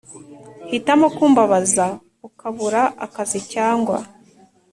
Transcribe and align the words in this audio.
“hitamo 0.69 1.07
kumbabaza 1.15 1.85
ukabura 2.27 2.81
akazi 3.05 3.39
cyagwa 3.49 3.97